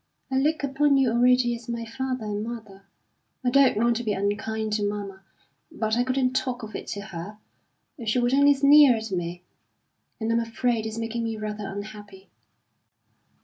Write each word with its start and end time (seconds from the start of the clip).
I 0.31 0.39
look 0.39 0.63
upon 0.63 0.97
you 0.97 1.11
already 1.11 1.55
as 1.55 1.69
my 1.69 1.85
father 1.85 2.25
and 2.25 2.43
mother. 2.43 2.87
I 3.45 3.51
don't 3.51 3.77
want 3.77 3.97
to 3.97 4.03
be 4.03 4.13
unkind 4.13 4.73
to 4.73 4.83
mamma, 4.83 5.21
but 5.71 5.95
I 5.95 6.03
couldn't 6.03 6.33
talk 6.35 6.63
of 6.63 6.75
it 6.75 6.87
to 6.87 7.01
her; 7.01 7.37
she 8.07 8.17
would 8.17 8.33
only 8.33 8.55
sneer 8.55 8.95
at 8.95 9.11
me. 9.11 9.43
And 10.19 10.31
I'm 10.31 10.39
afraid 10.39 10.87
it's 10.87 10.97
making 10.97 11.23
me 11.23 11.37
rather 11.37 11.67
unhappy." 11.67 12.31